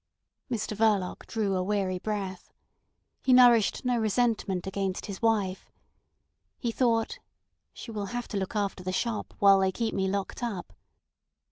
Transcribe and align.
Mr 0.49 0.75
Verloc 0.75 1.27
drew 1.27 1.55
a 1.55 1.61
weary 1.63 1.99
breath. 1.99 2.51
He 3.21 3.33
nourished 3.33 3.85
no 3.85 3.99
resentment 3.99 4.65
against 4.65 5.05
his 5.05 5.21
wife. 5.21 5.69
He 6.57 6.71
thought: 6.71 7.19
She 7.71 7.91
will 7.91 8.07
have 8.07 8.27
to 8.29 8.37
look 8.37 8.55
after 8.55 8.83
the 8.83 8.91
shop 8.91 9.35
while 9.37 9.59
they 9.59 9.71
keep 9.71 9.93
me 9.93 10.07
locked 10.07 10.41
up. 10.41 10.73